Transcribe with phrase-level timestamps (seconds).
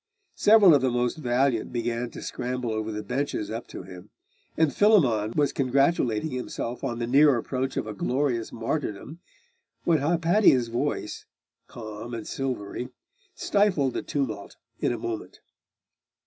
[0.33, 4.09] Several of the most valiant began to scramble over the benches up to him;
[4.57, 9.19] and Philammon was congratulating himself on the near approach of a glorious martyrdom,
[9.83, 11.27] when Hypatia's voice,
[11.67, 12.89] calm and silvery,
[13.35, 15.39] stifled the tumult in a moment.